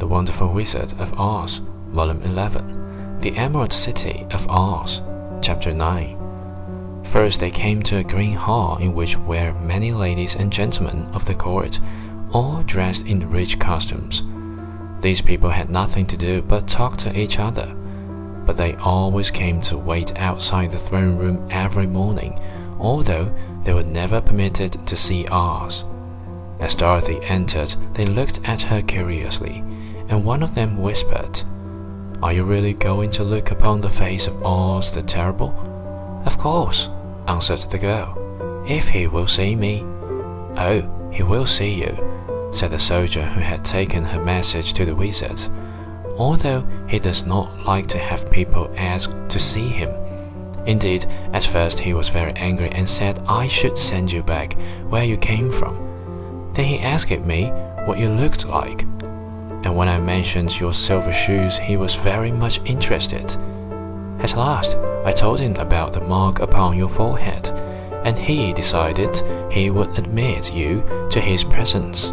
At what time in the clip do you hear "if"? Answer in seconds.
38.68-38.88